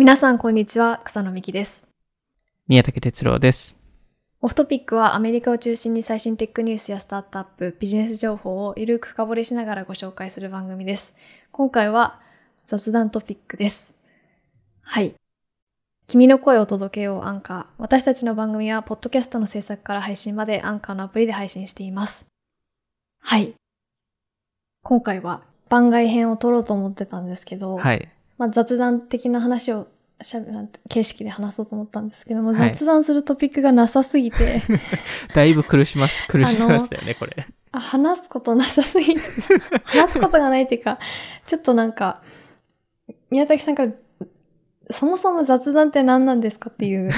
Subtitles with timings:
[0.00, 1.02] 皆さん、こんにちは。
[1.04, 1.86] 草野美希です。
[2.68, 3.76] 宮武哲郎です。
[4.40, 11.14] オフトピックはアメリカを中心に最新テックニュースやスタートアップ、ビジネス情報をゆるく深掘りしながらご紹介する番組です。
[11.52, 12.18] 今回は
[12.66, 13.92] 雑談トピックです。
[14.80, 15.14] はい。
[16.06, 17.66] 君の声を届けようアンカー。
[17.76, 22.24] 私たちの番組は、ポッドキャストの制作から配信までアンカーのアプリで配信しています。
[23.20, 23.52] はい。
[24.82, 28.08] 今回は番外編を撮ろうと思ってたんですけど、はい。
[28.40, 29.86] まあ、雑談的な話を
[30.22, 34.62] しゃべなんて形式で話そうと思ったんですけども、はい雑談するトピックがなさすぎて、
[35.34, 37.46] だいぶ苦しまし、 苦しみましたよね、これ。
[37.72, 39.20] あ話すことなさすぎて、
[39.84, 40.98] 話すことがないっていうか、
[41.46, 42.22] ちょっとなんか、
[43.28, 43.92] 宮崎さんから、
[44.90, 47.10] そもそも雑談って何なんですかっていう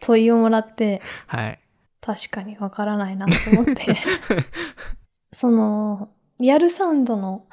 [0.00, 1.58] 問いをもらって、はい。
[2.02, 3.96] 確かにわからないなと思って、
[5.32, 6.10] その、
[6.40, 7.46] リアルサウンドの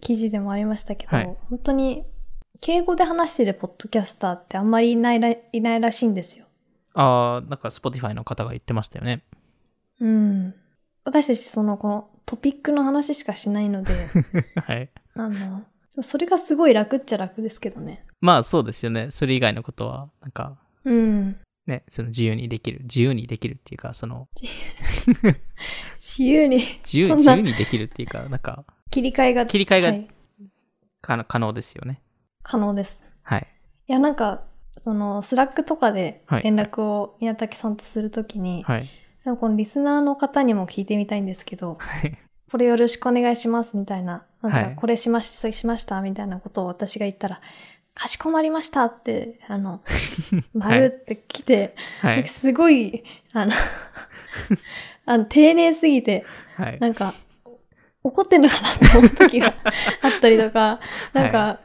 [0.00, 2.04] 記事でもありましたけど、はい本当に
[2.60, 6.46] 敬語で話してるポッドキャスターってあんまりいないらいないらしいんですよ。
[6.94, 9.24] あー、なんか Spotify の方が言ってましたよね。
[10.00, 10.54] うん。
[11.04, 14.08] 私たちそのこのトピックの話しかしないので、
[14.64, 14.88] はい。
[15.14, 15.64] あの、
[16.02, 18.04] それがすごい楽っちゃ楽ですけどね。
[18.20, 19.08] まあそうですよね。
[19.10, 21.40] それ以外のことは、なんか、うん。
[21.66, 22.80] ね、その自由にできる。
[22.82, 24.28] 自由にできるっていうか、その、
[26.00, 30.08] 自由に 自由自由にできるっていうか、なんか、切り替えが、切り替えがはい
[31.00, 32.00] 可能ですよね。
[32.42, 33.02] 可能です。
[33.22, 33.46] はい。
[33.88, 34.44] いや、なんか、
[34.78, 38.88] その、 Slack とかではい連絡を宮崎さんとするときに、はい。
[39.24, 42.18] でもこのリスナーの方にも聞いてみたいんですけど、はい。
[42.50, 47.40] これよろしくお願いしますみたいな、なんかはいこれしまししましたみたいなことを私が言ったら、
[47.94, 49.82] かしこまりましたって、あの、
[50.54, 52.26] 丸って来て、はい。
[52.28, 53.52] すごい、あの、
[55.04, 56.24] あの丁寧すぎて、
[56.56, 56.78] はい。
[56.80, 57.14] なんか、
[58.04, 59.54] 怒ってんのかなって思う時が
[60.02, 60.80] あったりとか、
[61.12, 61.60] なんか、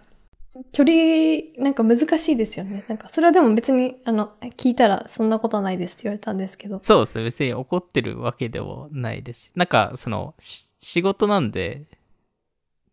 [0.72, 2.83] 距離、なんか難しいですよね。
[2.88, 6.80] なんか、それはでも別に、あの、聞いたらそんなことないですって言われたんですけど。
[6.80, 7.23] そうですね。
[7.23, 9.52] 別に怒ってるわけでもないです。
[9.55, 11.86] なんか、その、し仕事なんで、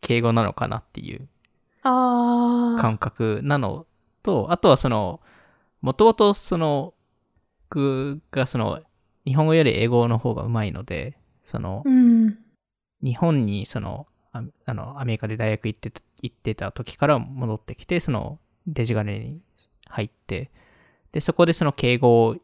[0.00, 1.28] 敬語なのかなっていう。
[1.84, 3.86] 感覚なの
[4.22, 5.20] と、あとはその、
[5.82, 6.94] もともとその、
[7.68, 8.80] 僕がその、
[9.26, 12.38] 日本語より英語の方が上手いので、そのう、ん。
[13.02, 19.40] 日本にその、ああの、アメリカで大学行ってた、行ってた時から戻ってきて、その、デジガレに
[19.88, 20.50] 入って、
[21.12, 22.36] で、そこでその敬語を、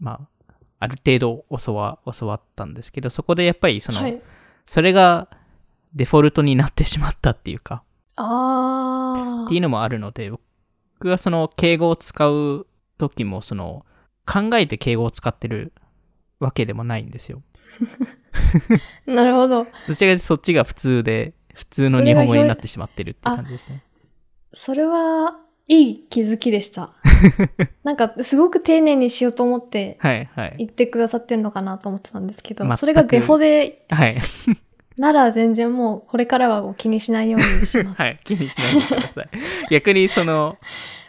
[0.00, 4.22] まあ、ある程度教わ、教わったんですけど、そこでやっぱりその、はい。
[4.66, 5.28] それが
[5.94, 7.82] デフォルトになってしまったっていうか、
[8.16, 9.46] あー。
[9.46, 12.66] っていうのもあるので、僕がその敬語を使う
[12.98, 13.84] 時も、その、
[14.26, 15.72] 考えて敬語を使ってる
[16.40, 17.42] わけでもないんですよ。
[19.06, 19.64] なるほど。
[19.64, 23.82] どちらかというとそっちが普通で、普通の日本語になってしまってるって感じですね。
[24.52, 25.38] それは、
[25.68, 26.90] いい気づきでした。
[27.82, 30.54] なんか、すごく丁寧にしようと思ってはい、はい。
[30.58, 34.18] 言ってくださってるのかなと思ってたんですけど、全くそれがデフォで、はい。
[34.96, 38.00] なら全然もう、これからは気にしないようにします。
[38.02, 38.20] はい。
[38.24, 39.28] 気にしないでください。
[39.70, 40.56] 逆にその、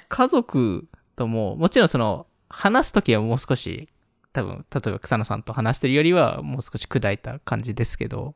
[0.10, 3.90] 家族とも、もちろんその、話すときはもう少し、
[4.34, 8.36] 多分、例えば草野さんと話してるよりは、もう少し砕いた感じですけど、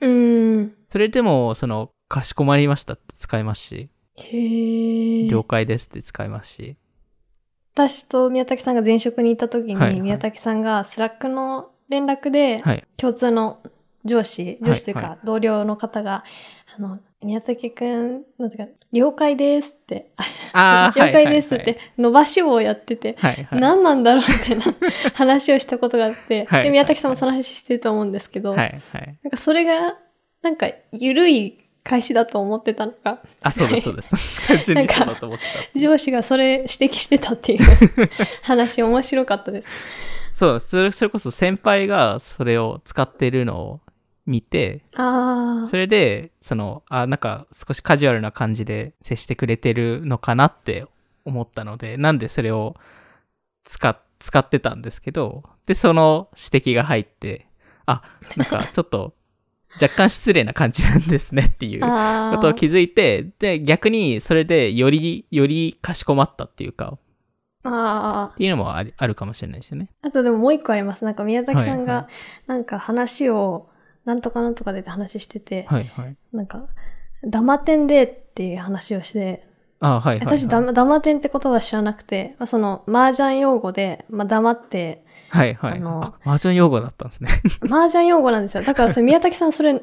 [0.00, 0.74] うーん。
[0.88, 5.30] それでも、その、かしこまりましたって使いますし、へー。
[5.30, 6.76] 了解ですって使いますし、
[7.74, 12.84] 私と宮崎さんが前職に行った時はいはいに、宮崎さんが Slack の連絡で、はい。
[12.98, 13.60] 共通の
[14.04, 16.24] 上司、上司というはいか同僚の方が、
[16.76, 20.10] あの、宮崎くん、なんていうか、了解ですって、
[20.54, 23.60] 了解ですっはいて伸ばし棒をやってて、はいはい。
[23.60, 24.74] 何なんだろうみたいな
[25.14, 29.18] 話をしたことがあって、はいで、宮崎さんもその話してると思うんですけど、はいはい。
[29.22, 29.96] なんかそれが、
[30.42, 34.46] なんか、ゆるい開始だと思ってたのが、あ、そうです、そうです。
[34.48, 35.80] 単純にそうだと思ってた。
[35.80, 37.60] 上司がそれ指摘してたっていう
[38.42, 39.68] 話面白かったです。
[40.32, 43.80] そう、それそれこそ先輩がそれを使ってるのを
[44.26, 50.86] 見て、あそれで、その、あ、なんか少しカジュアルな感じで接してくれてるのかなって
[51.24, 52.76] 思ったので、なんでそれを
[53.64, 57.46] 使っ、使ってたんですけど、で、その指摘が入って、
[57.86, 58.02] あ、
[58.36, 59.14] なんか ちょっと
[59.80, 61.88] 若干失礼な感じなんですねっていうこ
[62.40, 66.98] とを気づいて、で、逆にそれでより、よりかしこまったっていうか、
[67.64, 69.88] あっていうのもあるかもしれないですよね。
[70.02, 70.08] あ。
[70.08, 71.04] あとでももう一個あります。
[71.04, 72.08] なんか宮崎さんが、
[72.46, 73.68] なんか話を、
[74.04, 76.16] なんとかなんとかでって話してて、はいはい。
[76.32, 76.66] なんか、
[77.24, 79.46] ダマ店でっていう話をして、
[79.80, 80.38] あはいはい、はい。
[80.38, 85.72] 私ダマ、ダマ店って言葉知らなくて、まあ、その、麻雀用語で、まあ、黙って、はいはい。
[85.78, 87.30] あのあ、麻雀用語だったんですね。
[87.70, 88.64] 麻雀用語なんですよ。
[88.64, 89.82] だからそれ 宮崎さんそれ、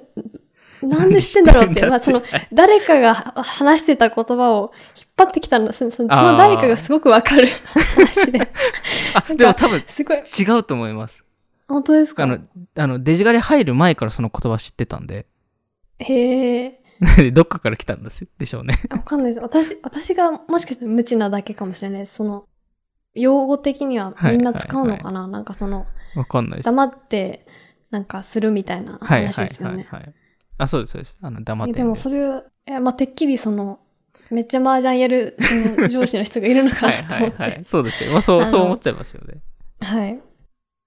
[0.81, 2.21] なんで知ってんだろうって、まあその
[2.53, 5.73] 誰かが話してた言葉を引っ張ってきたんだ。
[5.73, 6.07] そのその
[6.37, 8.39] 誰かがすごくわかる話で。
[9.15, 10.17] あ、でも多分すごい。
[10.17, 11.23] 違うと思います。
[11.69, 12.23] 本当ですか？
[12.23, 12.39] あの、
[12.75, 15.27] あの、デジガレ入る前からその言葉知ってたんで、
[15.99, 16.79] へえ。
[17.31, 18.75] どっかから来たんですでしょうね。
[18.89, 19.43] わかんないです。
[19.43, 22.15] 私、私がもしかしたら無知なだけかもしれないです。
[22.15, 22.45] その、
[23.13, 25.85] 用語的にはみんな使うのかな、なんかその、
[26.15, 26.65] わかんないです。
[26.65, 27.45] 黙って、
[27.89, 29.87] なんかするみたいなはいはい話ですよね。
[29.89, 30.13] はいはい。
[30.57, 31.17] あ、そうです、そうです。
[31.21, 33.79] あの、黙ってでもそれは、えまあ、てっきりその、
[34.29, 37.41] めっちゃ麻雀やるその 上司の人がいるのかはいなと思って。
[37.43, 37.63] はいはい。
[37.65, 38.11] そうですよ。
[38.11, 39.41] まあ、そう、そう思っちゃいますよね。
[39.79, 40.19] はい。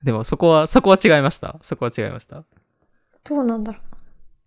[0.03, 1.57] でも、そこは、そこは違いました。
[1.63, 2.45] そこは違いました。
[3.25, 3.83] どうなんだろう。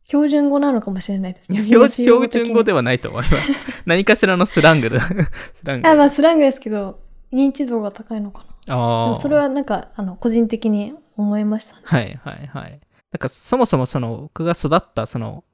[0.03, 1.63] 標準語なのかもしれないですね。
[1.63, 3.51] 標標準語ではないと思います。
[3.85, 5.01] 何かしらのスラングだ。
[5.01, 5.15] ス
[5.63, 5.87] ラング。
[5.87, 6.99] あ、まあ、スラングですけど、
[7.31, 8.45] 認知度が高いのかな。
[8.65, 11.81] であーもそれはなんか、あの、個人的に思いましたね。
[11.85, 12.79] はいはいはい。
[13.15, 15.45] なんかそもそもその僕が育ったその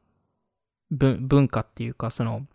[0.89, 2.47] 文文化っていうかその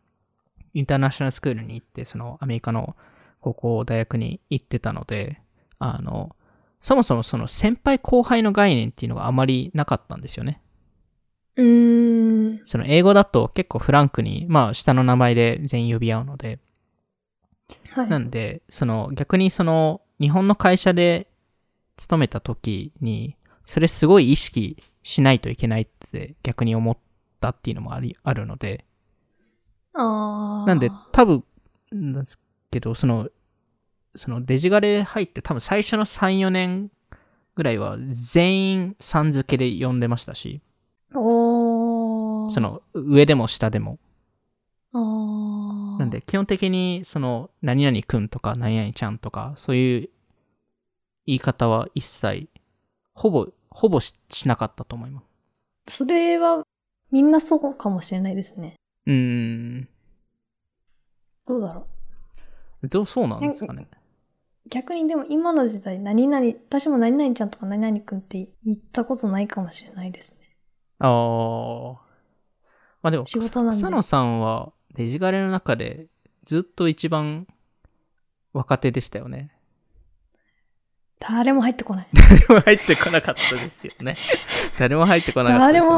[0.75, 2.97] インターナショナルスクールに行ってそのアメリカの
[3.41, 5.41] 高校大学に行ってたので
[5.79, 6.35] あの
[6.87, 10.61] そもそもその先輩後輩の概念っていうのがあまりなかったんですよね。
[11.57, 12.63] うーん。
[12.69, 16.61] その英語だと結構フランクにまあ下の名前で全員呼び合うので
[17.91, 18.09] はい。
[18.09, 21.29] なんで、その逆にその日本の会社で
[21.97, 26.97] 勤めた時に、それすごい意識しないといけないって逆に思っ
[27.41, 28.85] たっていうのもあり、あるので、
[29.93, 31.45] あーなんで多分、
[31.91, 32.39] なんです
[32.71, 33.29] けど、その、
[34.17, 36.91] そのデジガレ入って多分最初の3、4年
[37.55, 40.61] ぐらいは全員さん付けで呼んでましたし、
[41.15, 42.51] おー。
[42.51, 43.99] その上でも下でも。
[44.93, 50.09] なんで基本的にその何々くんとか何々ちゃんとかそういう
[51.27, 52.49] 言い方は一切
[53.17, 55.39] ほぼ、ほぼししなかったと思います。
[55.89, 56.65] それは、
[57.11, 58.75] みんなそうかもしれないですね。
[59.07, 59.89] うーん。
[61.47, 61.87] どうだろ
[62.83, 62.89] う。
[62.89, 63.89] どうそうなんですかね。
[64.69, 70.57] 逆にでも今の時代、何々、私も何々ちゃんとか何々くんって言ったことないかもしれないですね。
[70.99, 71.93] ああ。
[73.03, 76.07] まあでも、仕事なんで草野さんはデジガレの中で
[76.45, 77.47] ずっと一番
[78.53, 79.53] 若手でしたよね。
[81.19, 82.09] 誰も入ってこない。
[82.13, 84.17] 誰も入ってこなかったですよね。
[84.79, 85.89] 誰も入ってこなかったです、ね。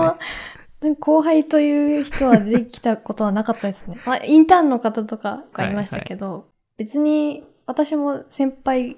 [0.81, 4.01] 誰も、後輩という人はできたことはなかったですね。
[4.05, 8.97] まあ、インターンの方とかがいましたけど、別に私も先輩、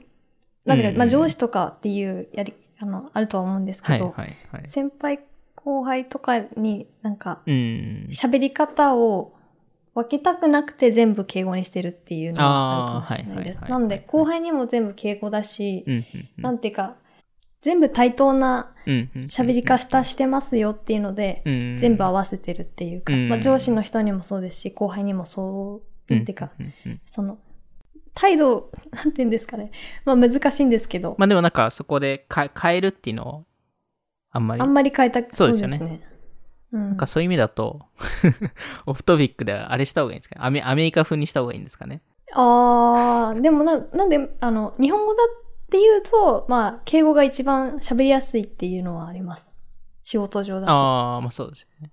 [0.64, 4.67] なぜか、うんうんまあ上司とかっていうやり、あの、あるとは思うんですけど、はいはいはい。
[4.69, 5.19] 先輩
[5.56, 8.06] 後輩とかになんかうん。
[8.11, 9.34] 喋り方を
[9.94, 13.61] 分けたくなくて全部敬語にしてるっていうのがあるかもしれないです。
[13.69, 16.05] なんで後輩にも全部敬語だし、うんうん
[16.38, 16.43] うん。
[16.43, 16.94] なんていうか、
[17.61, 27.38] 全部対等なうんうんうん喋り方してますよっていうので、うん全部合わせてるっていうか、うんまあ、上司の人にもそうですし、後輩にもそう、なんていうか、うんうんうんその、
[28.20, 29.70] 態度、なんていうんですかね。
[30.05, 33.44] まあ難しいんですけど、まあでもなんかそこでか変えるっていうのを
[34.31, 36.06] あんまりあんまり変えたくそうですよねね。
[36.72, 37.81] うんなんかそういう意味だと
[38.87, 42.00] オフトピックではあれした方がいいんですかねアメアメリカ風にした方がいいんですかね
[42.32, 49.52] あー、でもな、なんで、あの、日本語だっていうと、まあ、敬語が一番喋りやすいっていうのはあります。
[50.02, 50.72] 仕事上だと。
[50.72, 51.93] ああまあそうですよね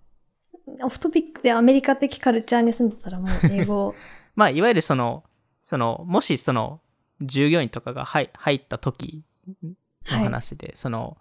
[0.82, 3.96] オフトピックでアメリカ的カルチャーに住んでたらもう英語、
[4.36, 5.24] まあいわゆるその
[5.68, 6.80] そのもしその
[7.20, 9.24] 従業員とかが入入った時
[9.62, 9.76] の
[10.06, 10.24] はい。
[10.24, 11.18] 話で、その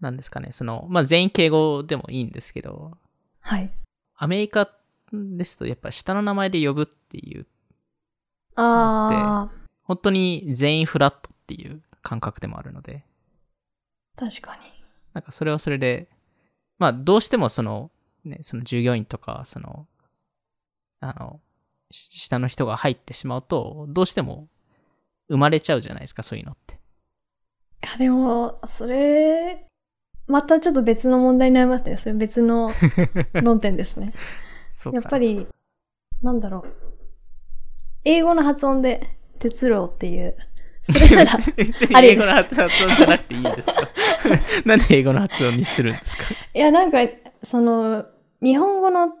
[0.00, 2.98] なんですかねそのまあ全員敬語でもいいんですけど
[3.38, 3.70] はい。
[4.16, 4.68] アメリカ
[5.12, 7.46] ですとやっぱ下の名前で呼ぶっていう
[8.56, 9.48] あ
[9.84, 14.72] 本当に全員フラットっていう感覚でもあるのでー、確かに。
[15.12, 16.08] なんかそれはそれで、
[16.78, 17.90] まあどうしてもその、
[18.24, 19.86] ね、その従業員とか、その、
[21.00, 21.43] あの、し
[22.10, 24.48] 下の人が入ってしまうと、どうしても
[25.28, 26.74] 生まれちゃうじゃないですか、そういうのって。
[26.74, 26.76] い
[27.90, 29.66] や、でも、それ、
[30.26, 31.96] またちょっと別の問題になりますね。
[31.96, 32.72] それ別の
[33.42, 34.12] 論点ですね。
[34.92, 35.46] やっぱり、
[36.22, 36.74] なんだろう。
[38.04, 40.36] 英語の発音で、哲郎っていう。
[40.90, 41.32] それなら、
[41.96, 43.74] あり英語の発音じゃなくていいんですか
[44.66, 46.24] なんで英語の発音にするんですか？
[46.54, 46.98] いや、なんか、
[47.42, 48.04] その、
[48.42, 49.12] 日本語の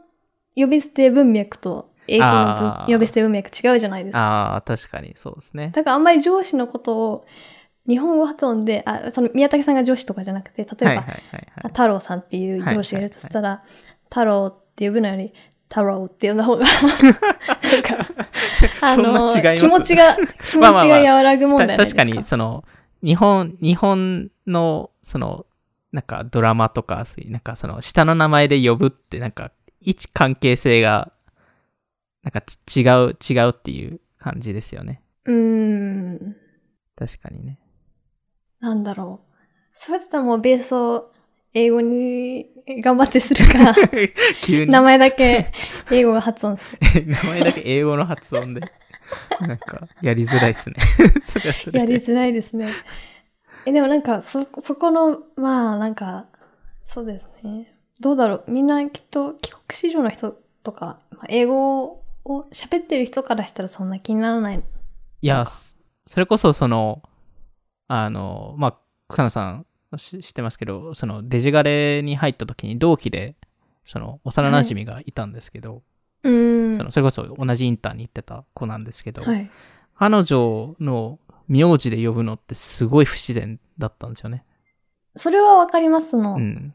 [0.56, 4.18] 呼び捨て文脈と英語の呼び捨て文脈違うじゃないですか。
[4.20, 5.72] ああ、確かにそうですね。
[5.74, 7.26] だからあんまり上司のことを
[7.86, 13.62] 日本語発音で、あ、その宮武さんが上司とかじゃなくて、例えば、太郎さんっていう上司がいるとしたら、
[14.04, 15.34] 太郎って呼ぶのより、
[15.68, 18.06] 太郎って呼んだ方が、 なんか、
[18.80, 21.84] あの、気持ちが、 気持ちまあまあまあが和らぐもんだよね。
[21.84, 22.64] た確かに、その、
[23.02, 25.44] 日本、日本の、その、
[25.92, 31.12] なんかドラマとか、なんかその下の名前で呼ぶってなんか位置関係性が
[32.24, 35.02] なんかち違う、違うっていう感じですよね。
[35.26, 36.36] うーん。
[36.96, 37.58] 確かにね。
[38.60, 39.34] なんだろう。
[39.74, 41.12] それだったらもうベースを
[41.52, 42.46] 英語に
[42.82, 43.74] 頑張ってするか、
[44.42, 45.52] 急に名前だけ
[45.90, 46.64] 英語が発音す
[46.94, 47.06] る。
[47.06, 48.62] 名前だけ英語の発音で。
[49.40, 50.76] なんか、やりづらいですね。
[51.28, 52.72] それはそれでやりづらいですね。
[53.66, 56.26] え、でもなんか、そ、そこの、まあなんか、
[56.84, 57.76] そうですね。
[58.00, 58.44] どうだろう。
[58.50, 64.58] みんなきっと帰国子女の人とか、まあ英語を喋ってる人からしたらそんな気にならない。
[64.58, 65.46] いや、
[66.06, 67.02] それこそその、
[67.88, 68.78] あの、まあ、
[69.08, 69.66] 草野さん
[69.96, 73.36] し知ってますけど、そのデジガレに入った時に同期で、
[73.86, 75.82] その幼馴染がいたんですけど、
[76.22, 76.76] うーん。
[76.76, 79.50] そのそれこそ同じインターに行ってた子なんですけど、はい。
[79.96, 84.44] 彼女の名字で呼ぶのってすごい不自然だったんですよね。
[85.16, 86.10] それはわかります。
[86.10, 86.74] その、うん。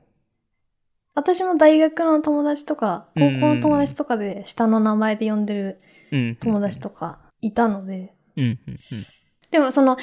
[1.19, 6.35] 私も大学の友達とか、高うん校の友達とかで下の名前で呼んでるうん。
[6.37, 8.59] 友達とかいたので、うん。
[8.67, 8.79] うん。
[8.91, 9.07] うん。
[9.51, 9.97] でもその、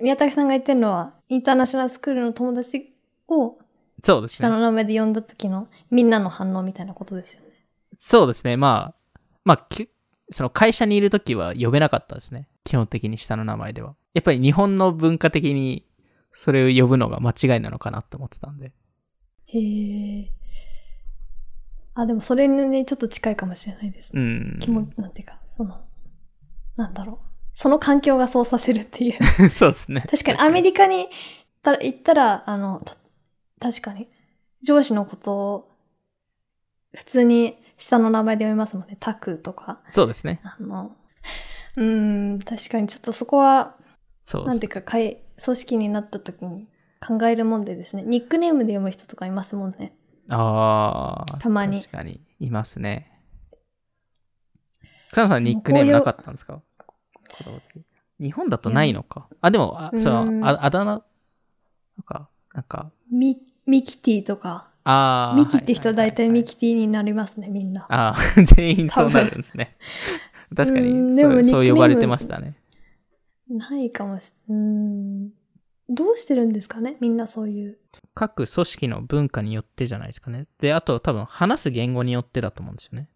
[0.00, 2.94] 宮崎さんが言ってるのは、インターナショナルスクールの友達
[3.28, 3.58] を
[4.02, 4.48] そうですね。
[4.48, 7.48] 下の名前で呼んだ時のみんなの反応みたいなことですよね。
[7.98, 8.56] そうですね。
[8.56, 9.88] まあ、まあ、き
[10.30, 12.48] その会社にいるときは呼べなかったですね。
[12.64, 13.94] 基本的に下の名前では。
[14.14, 15.84] やっぱり日本の文化的に
[16.32, 18.72] それを呼ぶのが間違いなのかなって思ってたんで。
[19.46, 20.32] へえ。
[22.00, 24.22] あ、でもそれにね、ちょっと近いかもしれないですね。
[24.22, 24.58] うん。
[24.60, 25.80] 気も、なんていうか、その、
[26.76, 27.26] なんだろう。
[27.52, 29.22] その環境がそうさせるっていう。
[29.50, 30.06] そうですね。
[30.10, 31.08] 確かにアメリカに行っ
[31.62, 32.96] たら、行ったらあの、た
[33.60, 34.08] 確かに、
[34.62, 35.70] 上司のことを、
[36.94, 38.96] 普通に下の名前で読みますもんね。
[38.98, 39.82] タクとか。
[39.90, 40.40] そうですね。
[40.42, 40.96] あの、
[41.76, 43.76] うーん、確かにちょっとそこは、
[44.22, 46.66] そうなんていうか、会、組織になった時に
[47.06, 48.02] 考えるもんでですね。
[48.04, 49.92] ニックネームで読む人とかいますもんね。
[50.28, 51.38] ああ。
[51.38, 53.10] たまに確かに、いますね。
[55.12, 56.62] 草野さんニックネームなかったんですか？
[58.20, 59.28] 日本だとないのか？
[59.40, 61.02] あ、でも、あそうう、んああだ名、なん
[62.04, 64.68] か、なんか、ミ、ミキティとか。
[64.84, 65.36] ああ。
[65.36, 66.54] ミキって人は大体ミキ。
[66.54, 67.86] キティになりますね、みんな。
[67.88, 68.16] ああ、
[68.54, 69.76] 全員そうなるんですね。
[70.54, 72.54] 確かうにそう、そう呼ばれてましたね。
[73.48, 75.30] ないかもし、うーん。
[75.92, 76.96] どうしてるんですかね？
[77.00, 77.78] みんなそういう。
[78.14, 80.46] 各組織の文化によってじゃないですかね。
[80.60, 83.08] で、あと多分話す言語によってだと思うんですよね。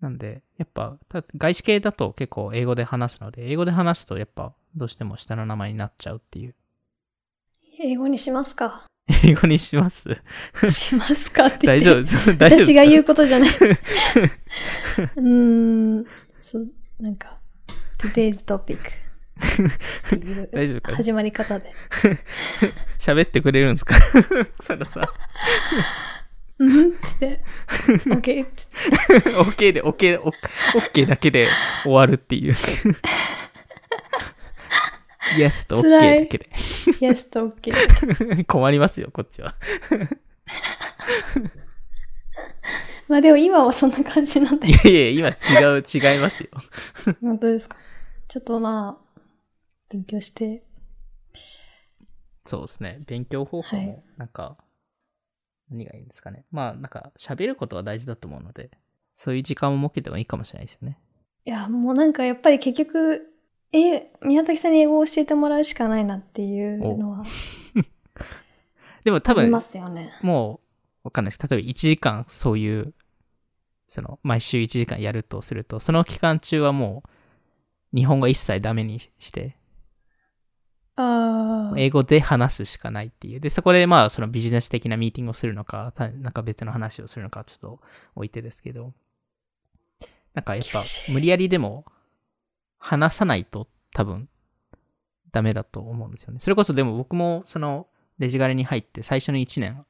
[0.00, 6.54] なんで、やっぱ、た外資系だと結構英語で話すので、英語で話すとやっぱどうしても下の名前になっちゃうっていう。
[7.80, 8.84] 英語にしますか？
[9.24, 10.04] 英語にします？
[10.70, 11.80] しますかって言って。
[11.80, 13.50] 大丈夫です 大丈夫私が言うことじゃない。
[13.52, 16.06] うーん。
[16.42, 16.68] そう、
[17.00, 17.38] なんか、
[17.98, 18.78] today's topic
[20.52, 21.72] 大丈夫か始まり方で。
[22.98, 23.94] 喋ってくれるんですか？
[24.60, 25.12] そらさ。
[26.58, 26.88] うん？
[26.88, 27.42] って。
[28.06, 28.64] OK って。
[29.38, 30.20] OK で、OK、
[30.74, 31.48] OK だけで
[31.84, 32.54] 終わるっていう。
[35.36, 36.48] Yes と OK だけで。
[37.00, 38.44] Yes と OK。
[38.46, 39.54] 困りますよ、こっちは。
[43.08, 44.72] まあでも今はそんな感じなんでい。
[44.72, 46.48] やいや、今違う、違いますよ。
[47.22, 47.76] 本当ですか？
[48.26, 49.04] ちょっとまあ、
[49.88, 50.62] 勉強して。
[52.46, 53.00] そうですね。
[53.06, 54.56] 勉強方法はいも、なんか、
[55.70, 56.44] 何がいいんですかね。
[56.50, 58.70] まあ、なんか、喋ることは大事だと思うので、
[59.16, 60.98] そういう時間を設けてもいいかもしれないですよね。
[61.44, 63.34] いや、もうなんかやっぱり結局、
[63.72, 67.24] え、宮崎さんに英語を教えてもらうしかないなっていうのは
[69.04, 70.10] でも多分ありま、すよね。
[70.22, 70.60] も
[71.04, 71.48] う、わかんないです。
[71.48, 72.94] 例えば1時間そういう、
[73.88, 77.02] その、毎週1時間やるとすると、その期間中はも
[77.92, 79.57] う、日本語一切ダメにして。
[81.76, 83.40] 英語で話すしかないっていう。
[83.40, 87.80] で、そこでまあ、そのビジネス的なミーティングをするのか、たなんか別の話をするのか、ちょっと
[88.16, 88.92] 置いてですけど、
[90.34, 91.84] なんかやっぱ無理やりでも、
[92.78, 94.28] 話さないと多分、
[95.30, 96.40] ダメだと思うんですよね。
[96.40, 97.86] それこそでも僕も、その、
[98.18, 99.84] デジガレに入って最初の1年、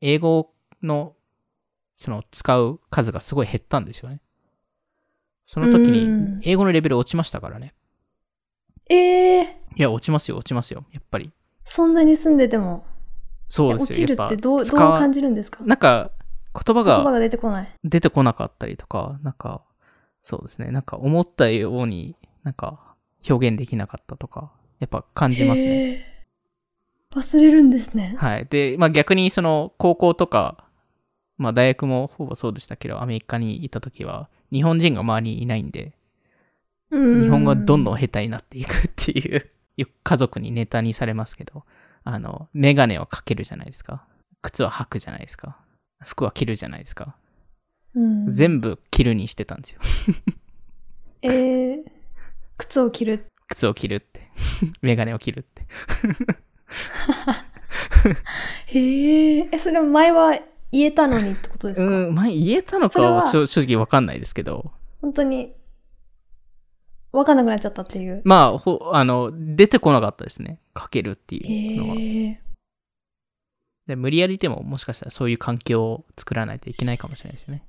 [0.00, 1.14] 英語の、
[1.94, 4.20] その、使う数がすごい減ったんですよね。
[5.46, 7.74] その時うんに、英語のレベル落ちましたからね。
[8.90, 11.30] ええいや、落ちますよ、落ちますよ、やっぱり。
[11.64, 12.84] そんなに住んでても、
[13.48, 13.84] そうですよ。
[13.84, 15.62] 落ちるってどう、どう感じるんですか？
[15.64, 16.10] なんか、
[16.54, 17.68] 言葉が言葉が出てこない。
[17.84, 19.62] 出てこなかったりとか、なんか、
[20.22, 20.70] そうですね。
[20.70, 22.14] なんか思ったように
[22.44, 22.94] なんか
[23.28, 26.26] 表現できなかったとか、やっぱ感じますね。
[27.14, 28.14] 忘れるんですね。
[28.18, 28.46] はい。
[28.46, 30.64] で、まあ逆にその高校とか、
[31.38, 35.92] まあ大学もほぼそうでしたけど、アメリカにいた時は、日本人が周りにいないんで、
[36.90, 41.64] 日日本語がどんどん下手になっていくっていう、家族にネタにされますけど、
[42.04, 44.04] あの、メガネをかけるじゃないですか。
[44.42, 45.58] 靴は履くじゃないですか。
[46.00, 47.16] 服は着るじゃないですか。
[47.94, 48.26] うん。
[48.26, 49.80] 全部着るにしてたんですよ。
[51.22, 51.84] えー、
[52.58, 53.26] 靴を着る。
[53.48, 54.30] 靴を着るって。
[54.82, 55.66] メガネを着るって。
[58.66, 59.48] へえ。
[59.52, 60.38] え、それ前は
[60.72, 64.72] 言えたのにってことですか、うん、前言えたのかは正直わかんないですけど。
[65.00, 65.54] 本当に、
[67.12, 68.22] わかんなくなっちゃったっていう。
[68.24, 70.58] まあ、ほ、あの、出てこなかったですね。
[70.74, 71.96] かけるっていうのは。
[73.86, 77.64] で無理やりでももしかしたらそういう環境を作らないといけないかもしれないですよね。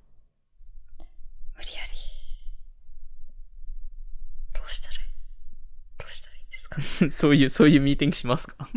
[1.58, 1.90] 無理やり。
[4.54, 5.00] どうしたらいい？
[5.98, 7.12] どうしたらいいんですか？
[7.18, 8.68] そういう、そういうミーティングしますか？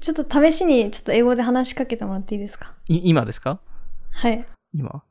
[0.00, 2.74] ちょっと試しにちょっと英語で話しかけてもらっていいですか？
[2.86, 3.58] い今ですか？
[4.12, 4.44] はい。
[4.74, 5.02] 今？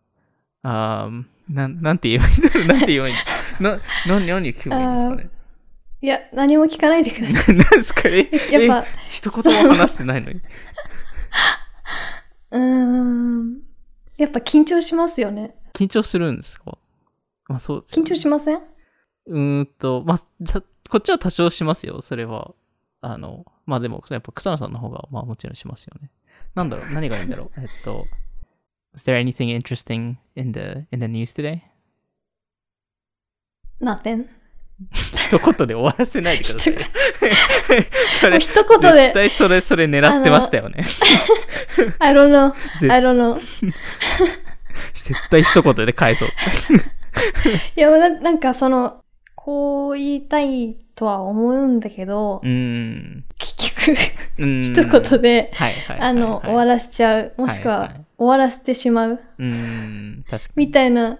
[0.61, 3.21] あーなん、なんて言えばいいんだろうなんて言えばいいんだ
[3.63, 3.71] な、
[4.07, 5.29] な、何聞けばいいんですかね？
[6.01, 8.53] いや、何も聞かないでくださなん ですかえい。
[8.67, 10.41] やっぱ、え一言も話してないのに。
[12.51, 13.61] うーん。
[14.17, 15.55] やっぱ緊張しますよね。
[15.73, 16.77] 緊張するんですか？
[17.47, 18.59] まあそうです緊張しません？
[19.27, 22.53] うーんと、まあ、たこっちは多少しますよ、それは。
[23.01, 26.09] あの、まあでも、やっぱ草野さんの方が、まあもちろんしますよね。
[26.55, 27.59] なんだろう、何がいいんだろう？
[27.61, 28.05] えっと、
[28.95, 31.61] Is there anything interesting in the, in the news today?
[33.81, 34.25] ?nothing.
[34.91, 36.75] 一言で終わらせないでください。
[38.19, 40.85] それ、一言で絶対それ、それ狙ってましたよね。
[41.99, 42.53] I don't know.
[42.79, 43.39] 絶 I don't know.
[44.93, 46.29] 絶対一言で返そう。
[47.75, 49.03] いや、ななんかその、
[49.35, 53.23] こう言いたいとは思うんだけどう、ーん。
[53.37, 53.97] 結局、
[54.37, 55.51] 一言で。
[55.99, 57.33] あの、終わらせちゃう。
[57.37, 59.19] もしくは終わらせてしまう。
[59.39, 60.65] うーん、確かに。
[60.65, 61.19] みたいな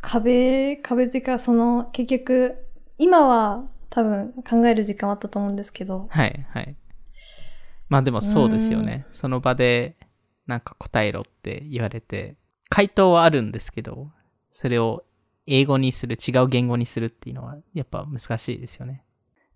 [0.00, 2.56] 壁、壁っていうか、その、結局、
[2.98, 6.76] 今は多分考える時間はあったと思うんですけど、はいはい。
[7.88, 9.06] まあでもそうですよね。
[9.12, 9.96] その場で
[10.46, 12.36] なんか答えろって言われて、
[12.68, 14.10] 回答はあるんですけど、
[14.50, 15.04] それを
[15.46, 19.04] 英語にする、違う言語にするっていうのはやっぱ難しいですよね。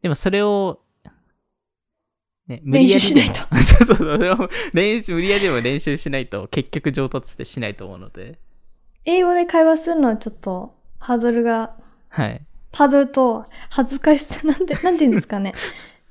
[0.01, 0.81] でもそれを、
[2.47, 3.29] ね、無理やり練習しない
[3.63, 8.39] そうそうそうそれを練習、無理やりでも練習しないと結局上達ってしないと思うので。
[9.05, 11.75] 英語で会話するのはちょっと、ハードルが、
[12.09, 12.41] はい。
[12.73, 15.55] ハードルと恥ずかしさ、なんて、 なんて言うんですかね。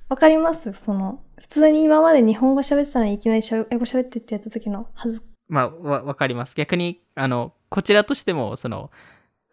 [0.09, 0.73] わかります？
[0.73, 6.55] その、普通に今まで日本語喋ってたのにいきなりしゃ英語喋ってってやった時の恥ず、まあ、わ、わかります。
[6.55, 8.91] 逆に、あの、こちらとしても、その、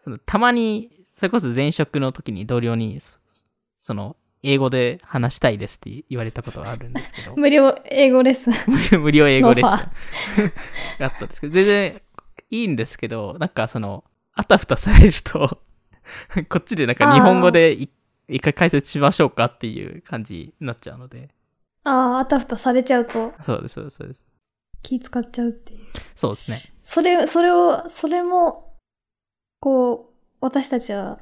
[0.03, 3.17] その、たまに、それこそ前職の時に同僚に、そ
[3.77, 8.53] その、英語で話したいですって言われたことがあるんですけど、 無料英語レッスン。
[9.01, 9.73] 無料英語レッスン
[11.03, 12.01] あったんですけど、全然
[12.49, 15.61] いいんですけど、なんかその、あたふたされると、
[16.49, 17.89] こっちでなんか日本語でい
[18.27, 21.29] 一回解説しましょうかっていう感じになっちゃうので、
[21.83, 24.23] ああ、あたふたされちゃうとそうです、そうです、そうです。
[24.81, 25.79] 気使っちゃうっていう。
[26.15, 26.61] そうですね。
[26.83, 28.77] それ、それを、それも、
[29.59, 31.19] こう、私たちは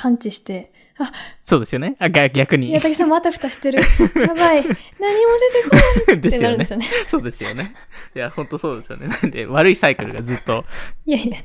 [0.00, 1.12] 感知して、あ、
[1.44, 1.96] そうですよね。
[1.98, 2.68] あ、が逆に。
[2.68, 3.80] 宮崎さんもあたふたしてる。
[4.20, 4.62] やばい。
[4.62, 6.72] 何も出てこないってですよねなるんです。
[6.72, 6.86] よね。
[7.08, 7.72] そうですよね。
[8.14, 9.08] いや、ほんとそうですよね。
[9.08, 10.64] なんで、悪いサイクルがずっと、
[11.04, 11.38] いやいや。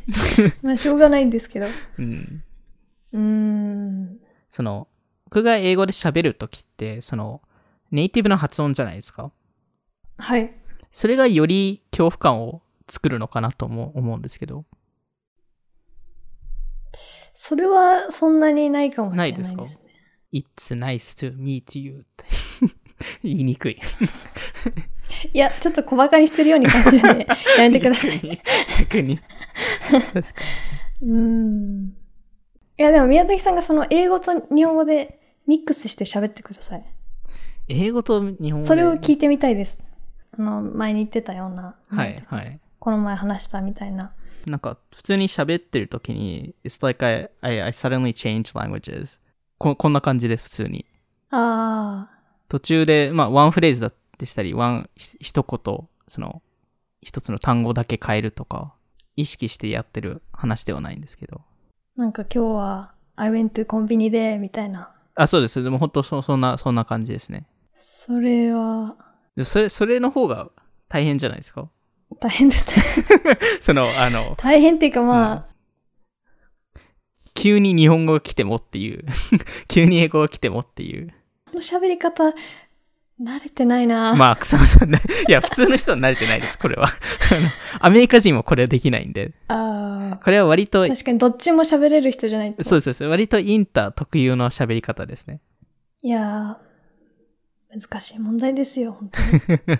[0.62, 1.68] まあ、しょうがないんですけど。
[1.98, 2.44] うん。
[3.14, 4.20] うーん。
[4.52, 4.88] その、
[5.26, 7.42] 僕が英語で喋るときって、その、
[7.92, 9.32] ネイティブな発音じゃないですか？
[10.18, 10.50] はい。
[10.92, 14.66] それがより恐怖感を作るのかなとも思うんですけど。
[17.46, 19.58] それはそんなにないかもしれないですね。
[19.58, 19.84] ないですか
[20.32, 22.06] ？It's nice to meet you
[23.22, 23.82] 言いにくい。
[25.34, 27.28] いや、ちょっと小馬鹿にしてるように感じるんで、
[27.60, 28.12] やめてください。
[28.14, 28.40] 逆に。
[28.80, 29.20] 逆に。
[29.90, 30.20] 確か
[31.02, 31.94] うーん。
[32.78, 36.80] いや、でも宮崎さんがその英語と日本語でミックスして喋ってください。
[36.80, 36.86] に。
[37.68, 38.64] 英語と日本語で？
[38.64, 39.84] それを聞いてみたいです。
[40.40, 41.76] あの、前に言ってたような。
[41.90, 42.58] はい、はい。
[42.80, 44.14] この前話したみたいな。
[44.46, 49.20] なんか、普通に喋ってる時に、It's like I, I, I suddenly changed languages.
[49.58, 50.86] ここんな感じで普通に。
[51.32, 52.10] あ
[52.50, 56.42] 途中で、まあ、ワンフレーズだでしたり、ワン、ひ一言、その、
[57.02, 58.74] 一つの単語だけ変えるとか、
[59.16, 61.42] 意識してやってる話ではないんですけど。
[61.98, 64.92] ー、なんか今日は I went to コンビニで、みたいな。
[65.16, 65.62] あ、そうです。
[65.64, 67.46] でも本当そ、そんな、そんな感じですね。
[67.78, 68.96] それは
[69.36, 70.50] でそれ、それの方が
[70.90, 71.70] 大変じゃないですか？
[72.20, 72.84] 大変ですね。
[73.62, 75.48] その、あの、大変っていうかま
[77.34, 79.06] 急に日本語が来てもっていう、
[79.68, 81.14] 急に英語が来てもっていう。
[81.48, 82.34] あ、この喋り方、
[83.22, 84.16] 慣れてないな。
[84.16, 85.02] まあ、草野さんね。
[85.28, 86.88] いや、普通の人は慣れてないです、これは。
[87.80, 89.34] アメリカ人もこれはできないんで。
[89.48, 92.64] あこれは割とー、確かにどっちも喋れる人じゃないと。
[92.64, 93.04] そうです。
[93.04, 95.42] 割とインター特有の喋り方ですね。
[96.02, 99.80] いやー、難しい問題ですよ、本当に。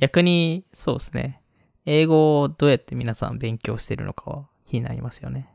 [0.00, 1.42] 逆に、そうですね。
[1.84, 5.48] 英語をどうやって皆さん勉強してるのかは気になりますよね。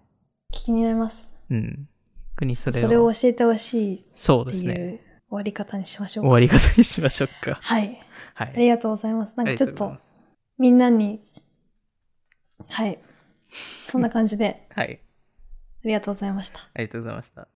[0.51, 1.33] 気になります。
[1.49, 1.89] うん。
[2.35, 2.89] 逆にそそれを。
[2.89, 4.73] れを教えてほしいそうですね。
[4.73, 4.99] いう終
[5.31, 6.29] わり方にしましょうか。
[6.29, 7.55] 終わり方にしましょうか。
[7.61, 7.99] はい。
[8.35, 8.53] はい。
[8.55, 9.33] ありがとうございます。
[9.35, 9.97] なんかちょっと
[10.59, 11.21] みんなに、
[12.69, 12.99] はい。
[13.89, 14.99] そんな感じで はい。
[15.83, 16.59] ありがとうございました。
[16.59, 17.47] ありがとうございました。